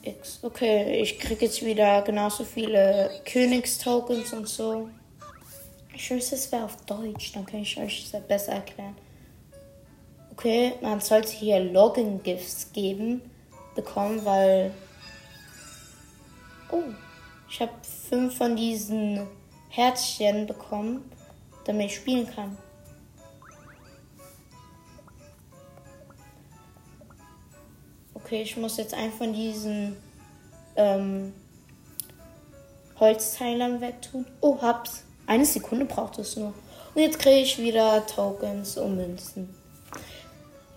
X. 0.02 0.38
Okay, 0.44 1.00
ich 1.00 1.18
kriege 1.18 1.46
jetzt 1.46 1.64
wieder 1.64 2.02
genauso 2.02 2.44
viele 2.44 3.10
Königstokens 3.24 4.32
und 4.32 4.48
so. 4.48 4.88
Ich 5.92 6.08
wünschte, 6.08 6.36
es 6.36 6.52
wäre 6.52 6.66
auf 6.66 6.76
Deutsch, 6.86 7.32
dann 7.32 7.44
kann 7.46 7.62
ich 7.62 7.76
euch 7.80 8.08
das 8.12 8.22
besser 8.28 8.52
erklären. 8.52 8.94
Okay, 10.30 10.74
man 10.82 11.00
sollte 11.00 11.32
hier 11.32 11.58
Login-Gifts 11.58 12.72
geben, 12.72 13.22
bekommen, 13.74 14.24
weil. 14.24 14.70
Oh, 16.70 16.84
ich 17.50 17.60
habe 17.60 17.72
fünf 17.82 18.36
von 18.36 18.56
diesen 18.56 19.26
Herzchen 19.68 20.46
bekommen, 20.46 21.10
damit 21.64 21.86
ich 21.86 21.96
spielen 21.96 22.28
kann. 22.28 22.56
Okay, 28.14 28.42
ich 28.42 28.56
muss 28.56 28.76
jetzt 28.76 28.92
einen 28.92 29.12
von 29.12 29.32
diesen 29.32 29.96
ähm, 30.76 31.32
Holzteilern 33.00 33.80
wegtun. 33.80 34.26
Oh, 34.40 34.58
hab's. 34.60 35.04
Eine 35.26 35.44
Sekunde 35.44 35.84
braucht 35.84 36.18
es 36.18 36.36
nur. 36.36 36.52
Und 36.94 37.02
jetzt 37.02 37.18
kriege 37.18 37.40
ich 37.40 37.58
wieder 37.58 38.04
Tokens 38.06 38.76
und 38.76 38.96
Münzen. 38.96 39.54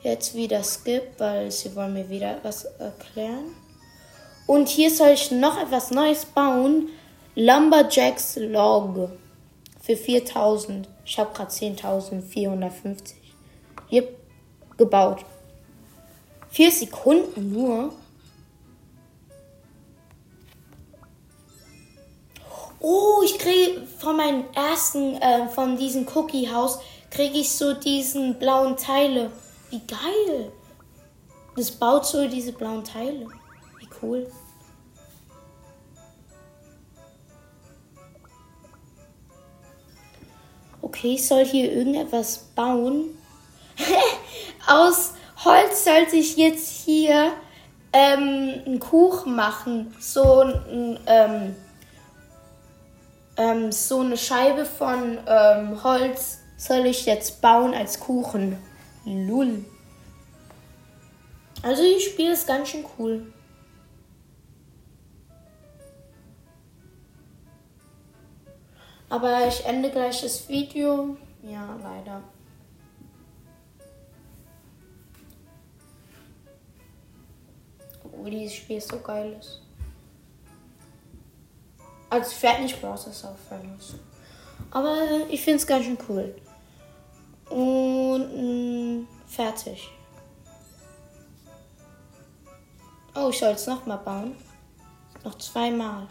Jetzt 0.03 0.33
wieder 0.35 0.63
Skip, 0.63 1.03
weil 1.17 1.51
sie 1.51 1.75
wollen 1.75 1.93
mir 1.93 2.09
wieder 2.09 2.37
etwas 2.37 2.65
erklären. 2.65 3.55
Und 4.51 4.67
hier 4.67 4.91
soll 4.91 5.11
ich 5.11 5.31
noch 5.31 5.57
etwas 5.57 5.91
Neues 5.91 6.25
bauen. 6.25 6.89
Lumberjacks 7.35 8.35
Log 8.35 9.09
für 9.81 9.95
4000. 9.95 10.89
Ich 11.05 11.17
habe 11.17 11.33
gerade 11.33 11.49
10.450. 11.49 13.13
Hier 13.87 14.09
gebaut. 14.75 15.23
Vier 16.49 16.69
Sekunden 16.69 17.53
nur. 17.53 17.93
Oh, 22.81 23.21
ich 23.23 23.39
kriege 23.39 23.87
von 23.99 24.17
meinem 24.17 24.43
ersten, 24.53 25.15
äh, 25.15 25.47
von 25.47 25.77
diesem 25.77 26.05
Cookie-Haus, 26.13 26.79
kriege 27.09 27.37
ich 27.37 27.53
so 27.53 27.73
diesen 27.73 28.37
blauen 28.37 28.75
Teile. 28.75 29.31
Wie 29.69 29.79
geil. 29.79 30.51
Das 31.55 31.71
baut 31.71 32.05
so 32.05 32.27
diese 32.27 32.51
blauen 32.51 32.83
Teile. 32.83 33.27
Wie 33.79 33.87
cool. 34.01 34.29
Okay, 41.01 41.15
ich 41.15 41.27
soll 41.27 41.43
hier 41.43 41.71
irgendetwas 41.71 42.37
bauen. 42.55 43.05
Aus 44.67 45.13
Holz 45.43 45.83
sollte 45.83 46.15
ich 46.15 46.37
jetzt 46.37 46.69
hier 46.69 47.33
ähm, 47.91 48.61
einen 48.67 48.79
Kuchen 48.79 49.35
machen. 49.35 49.95
So, 49.99 50.41
ein, 50.41 50.99
ähm, 51.07 51.55
ähm, 53.35 53.71
so 53.71 54.01
eine 54.01 54.15
Scheibe 54.15 54.63
von 54.63 55.17
ähm, 55.25 55.83
Holz 55.83 56.37
soll 56.55 56.85
ich 56.85 57.07
jetzt 57.07 57.41
bauen 57.41 57.73
als 57.73 57.99
Kuchen. 57.99 58.59
Lull. 59.03 59.65
Also 61.63 61.81
ich 61.81 62.05
spiele 62.05 62.33
es 62.33 62.45
ganz 62.45 62.69
schön 62.69 62.85
cool. 62.99 63.33
Aber 69.11 69.47
ich 69.47 69.63
ende 69.65 69.91
gleich 69.91 70.21
das 70.21 70.49
Video. 70.49 71.15
Ja, 71.43 71.77
leider. 71.83 72.23
obwohl 78.21 78.31
dieses 78.31 78.55
Spiel 78.55 78.79
so 78.79 78.99
geil 78.99 79.35
ist. 79.39 79.61
Also 82.09 82.31
ich 82.31 82.43
werde 82.43 82.61
nicht 82.63 82.79
Browsers 82.79 83.23
auffallen. 83.25 83.79
Aber 84.69 84.95
ich 85.29 85.41
finde 85.41 85.57
es 85.57 85.67
ganz 85.67 85.85
schön 85.85 85.97
cool. 86.07 86.35
Und 87.49 89.01
mh, 89.01 89.07
fertig. 89.27 89.89
Oh, 93.15 93.29
ich 93.29 93.39
soll 93.39 93.51
es 93.51 93.67
nochmal 93.67 93.97
bauen. 93.97 94.35
Noch 95.23 95.37
zweimal. 95.37 96.07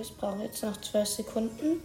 Es 0.00 0.10
braucht 0.10 0.40
jetzt 0.40 0.62
noch 0.62 0.80
zwei 0.80 1.04
Sekunden. 1.04 1.82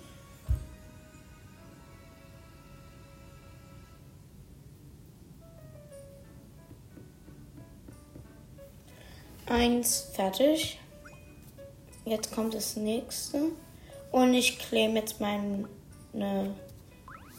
Eins 9.47 10.10
fertig. 10.13 10.80
Jetzt 12.06 12.34
kommt 12.34 12.54
das 12.54 12.76
nächste. 12.76 13.52
Und 14.12 14.34
ich 14.36 14.60
claim 14.60 14.95
jetzt 14.95 15.19
meine 15.19 15.67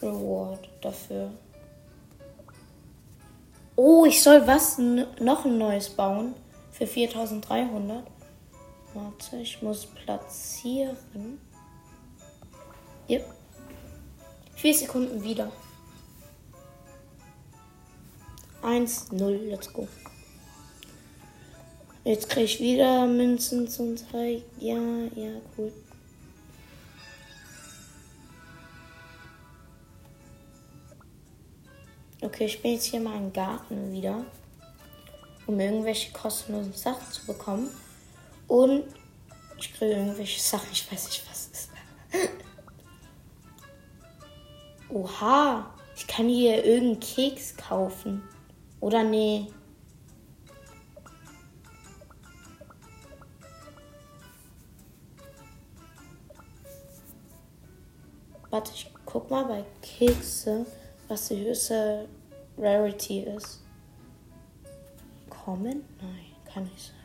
Reward 0.01 0.67
dafür. 0.81 1.31
Oh, 3.77 4.05
ich 4.05 4.21
soll 4.21 4.45
was? 4.45 4.77
noch 4.77 5.45
ein 5.45 5.57
neues 5.57 5.89
bauen. 5.89 6.33
Für 6.71 6.85
4300. 6.85 8.14
Warte, 8.95 9.35
ich 9.35 9.61
muss 9.61 9.85
platzieren. 9.87 11.37
Yep. 13.09 13.25
Vier 14.55 14.73
Sekunden 14.73 15.21
wieder. 15.21 15.51
1, 18.61 19.11
0, 19.11 19.33
let's 19.49 19.71
go. 19.73 19.85
Jetzt 22.05 22.29
kriege 22.29 22.45
ich 22.45 22.59
wieder 22.61 23.05
Münzen 23.05 23.67
zum 23.67 23.97
Teil. 23.97 24.43
Ja, 24.59 24.77
ja, 25.13 25.41
cool. 25.57 25.73
Okay, 32.21 32.45
ich 32.45 32.61
bin 32.61 32.71
jetzt 32.71 32.85
hier 32.85 33.01
mal 33.01 33.17
im 33.17 33.33
Garten 33.33 33.91
wieder, 33.91 34.23
um 35.47 35.59
irgendwelche 35.59 36.13
kostenlosen 36.13 36.73
Sachen 36.73 37.11
zu 37.11 37.25
bekommen. 37.25 37.69
Und 38.47 38.85
ich 39.57 39.73
kriege 39.73 39.93
irgendwelche 39.93 40.39
Sachen, 40.39 40.67
ich 40.71 40.91
weiß 40.91 41.05
nicht, 41.05 41.23
was 41.29 41.47
ist. 41.47 41.69
Oha, 44.89 45.73
ich 45.95 46.07
kann 46.07 46.27
hier 46.27 46.63
irgendeinen 46.63 46.99
Keks 46.99 47.55
kaufen. 47.57 48.23
Oder 48.79 49.03
nee. 49.03 49.47
Warte, 58.49 58.71
ich 58.73 58.89
guck 59.05 59.29
mal 59.29 59.43
bei 59.45 59.65
Kekse, 59.81 60.65
was 61.07 61.27
die 61.27 61.43
höchste 61.43 62.07
Rarity 62.57 63.21
ist. 63.21 63.61
Common? 65.29 65.83
Nein, 66.01 66.25
kann 66.53 66.63
nicht 66.63 66.87
sein. 66.87 67.04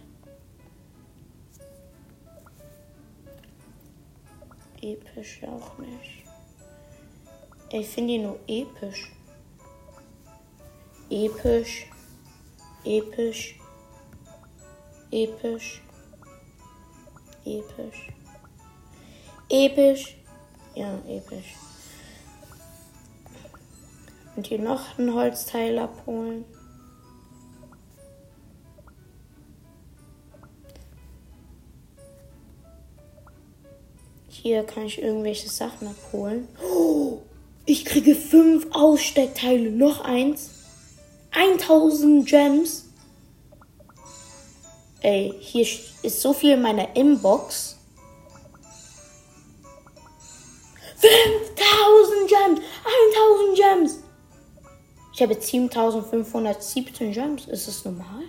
Episch 4.82 5.42
auch 5.44 5.78
nicht. 5.78 6.24
Ich 7.70 7.88
finde 7.88 8.14
ihn 8.14 8.22
nur 8.22 8.38
episch. 8.46 9.12
Episch. 11.10 11.86
Episch. 12.84 13.58
Episch. 15.10 15.82
Episch. 17.44 18.08
Episch. 19.48 20.16
Ja, 20.74 20.98
episch. 21.06 21.54
Und 24.36 24.46
hier 24.46 24.60
noch 24.60 24.98
ein 24.98 25.12
Holzteil 25.12 25.78
abholen. 25.78 26.44
Hier 34.42 34.62
kann 34.62 34.86
ich 34.86 35.02
irgendwelche 35.02 35.50
Sachen 35.50 35.88
abholen. 35.88 36.48
Oh, 36.64 37.18
ich 37.66 37.84
kriege 37.84 38.14
fünf 38.14 38.68
Aussteckteile. 38.72 39.70
Noch 39.70 40.00
eins. 40.00 40.48
1000 41.32 42.26
Gems. 42.26 42.86
Ey, 45.02 45.34
hier 45.38 45.66
ist 46.02 46.22
so 46.22 46.32
viel 46.32 46.52
in 46.52 46.62
meiner 46.62 46.96
Inbox. 46.96 47.76
5000 50.96 52.28
Gems! 52.28 52.60
1000 53.50 53.56
Gems! 53.56 54.02
Ich 55.12 55.20
habe 55.20 55.34
jetzt 55.34 55.48
7517 55.48 57.12
Gems. 57.12 57.46
Ist 57.46 57.68
das 57.68 57.84
normal? 57.84 58.24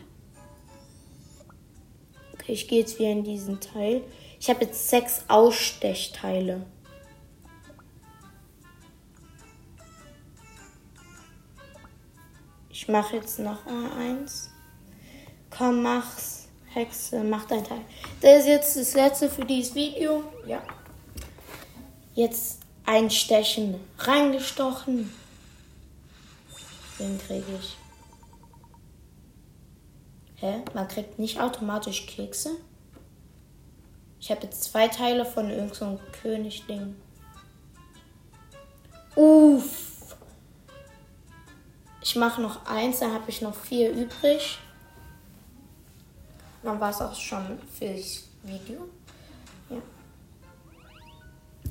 Okay, 2.33 2.51
ich 2.51 2.67
gehe 2.67 2.79
jetzt 2.79 2.99
wieder 2.99 3.11
in 3.11 3.23
diesen 3.23 3.61
Teil. 3.61 4.03
Ich 4.41 4.49
habe 4.49 4.65
jetzt 4.65 4.89
sechs 4.89 5.23
Ausstechteile. 5.27 6.65
Ich 12.71 12.87
mache 12.87 13.17
jetzt 13.17 13.37
noch 13.37 13.59
eins. 13.67 14.49
Komm, 15.51 15.83
mach's. 15.83 16.47
Hexe, 16.73 17.23
mach 17.23 17.45
dein 17.45 17.63
Teil. 17.63 17.81
Das 18.21 18.39
ist 18.39 18.47
jetzt 18.47 18.77
das 18.77 18.93
letzte 18.95 19.29
für 19.29 19.45
dieses 19.45 19.75
Video. 19.75 20.23
Ja. 20.47 20.63
Jetzt 22.15 22.61
einstechen. 22.83 23.75
Reingestochen. 23.99 25.13
Den 26.97 27.19
kriege 27.19 27.59
ich. 27.59 27.77
Hä? 30.37 30.63
Man 30.73 30.87
kriegt 30.87 31.19
nicht 31.19 31.39
automatisch 31.39 32.07
Kekse? 32.07 32.57
Ich 34.21 34.29
habe 34.29 34.43
jetzt 34.43 34.63
zwei 34.65 34.87
Teile 34.87 35.25
von 35.25 35.49
irgendeinem 35.49 35.97
so 35.97 35.99
Königding. 36.21 36.95
Uff. 39.15 40.15
Ich 42.03 42.15
mache 42.15 42.39
noch 42.39 42.65
eins, 42.67 42.99
dann 42.99 43.13
habe 43.13 43.29
ich 43.29 43.41
noch 43.41 43.55
vier 43.55 43.91
übrig. 43.91 44.59
Dann 46.61 46.79
war 46.79 46.91
es 46.91 47.01
auch 47.01 47.15
schon 47.15 47.59
für 47.77 47.89
das 47.89 48.27
Video. 48.43 48.87
Ja. 49.69 49.77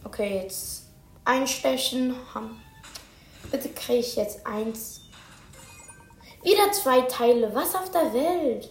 Okay, 0.03 0.43
jetzt 0.43 0.89
einstechen. 1.25 2.17
Bitte 3.51 3.69
kriege 3.69 4.01
ich 4.01 4.17
jetzt 4.17 4.45
eins. 4.45 5.03
Wieder 6.43 6.73
zwei 6.73 7.03
Teile. 7.03 7.55
Was 7.55 7.77
auf 7.77 7.93
der 7.93 8.13
Welt? 8.13 8.71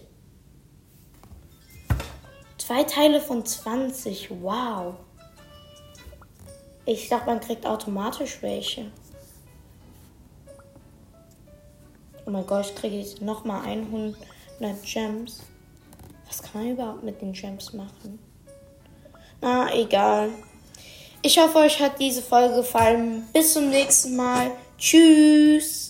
Zwei 2.70 2.84
Teile 2.84 3.20
von 3.20 3.44
20. 3.44 4.30
Wow. 4.42 4.94
Ich 6.86 7.08
dachte, 7.08 7.26
man 7.26 7.40
kriegt 7.40 7.66
automatisch 7.66 8.40
welche. 8.42 8.92
Oh 12.26 12.30
mein 12.30 12.46
Gott, 12.46 12.66
ich 12.66 12.74
kriege 12.76 12.98
jetzt 12.98 13.22
nochmal 13.22 13.62
100 13.62 14.14
Gems. 14.84 15.40
Was 16.28 16.42
kann 16.42 16.62
man 16.62 16.70
überhaupt 16.70 17.02
mit 17.02 17.20
den 17.20 17.32
Gems 17.32 17.72
machen? 17.72 18.20
Na, 19.40 19.74
egal. 19.74 20.28
Ich 21.22 21.40
hoffe, 21.40 21.58
euch 21.58 21.80
hat 21.80 21.98
diese 21.98 22.22
Folge 22.22 22.54
gefallen. 22.54 23.26
Bis 23.32 23.52
zum 23.52 23.68
nächsten 23.68 24.14
Mal. 24.14 24.52
Tschüss. 24.78 25.89